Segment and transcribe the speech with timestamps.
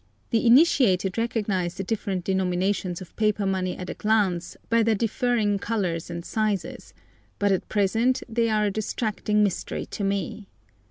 [0.31, 5.59] The initiated recognise the different denominations of paper money at a glance by their differing
[5.59, 6.95] colours and sizes,
[7.37, 10.47] but at present they are a distracting mystery to me.